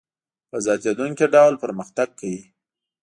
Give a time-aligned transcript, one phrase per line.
[0.49, 2.41] په زیاتېدونکي ډول پرمختګ کوي